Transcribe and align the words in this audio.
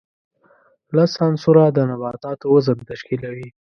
لس 0.95 1.11
عنصره 1.25 1.63
د 1.75 1.77
نباتاتو 1.89 2.45
وزن 2.53 2.77
تشکیلوي. 2.91 3.47